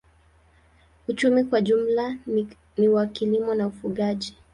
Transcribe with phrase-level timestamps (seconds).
[1.07, 2.17] Uchumi kwa jumla
[2.77, 4.37] ni wa kilimo na ufugaji.